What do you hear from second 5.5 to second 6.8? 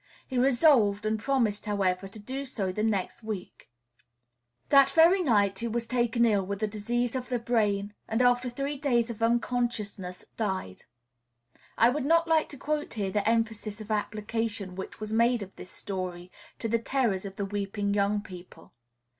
he was taken ill with a